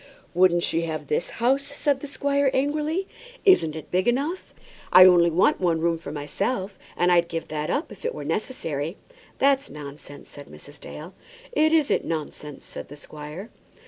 [0.33, 3.07] "Wouldn't she have this house?" said the squire, angrily.
[3.45, 4.51] "Isn't it big enough?
[4.91, 8.25] I only want one room for myself, and I'd give up that if it were
[8.25, 8.97] necessary."
[9.37, 10.79] "That's nonsense," said Mrs.
[10.79, 11.13] Dale.
[11.51, 13.51] "It isn't nonsense," said the squire.